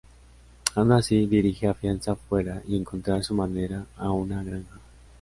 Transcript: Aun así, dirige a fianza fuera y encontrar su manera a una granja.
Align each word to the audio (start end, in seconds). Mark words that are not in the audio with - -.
Aun 0.77 0.93
así, 0.93 1.27
dirige 1.27 1.67
a 1.67 1.75
fianza 1.75 2.15
fuera 2.15 2.63
y 2.67 2.75
encontrar 2.75 3.23
su 3.23 3.35
manera 3.35 3.85
a 3.97 4.09
una 4.09 4.41
granja. 4.41 4.79